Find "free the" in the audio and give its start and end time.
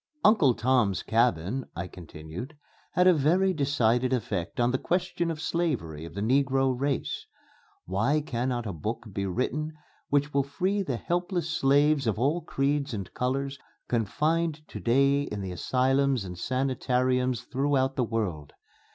10.41-10.97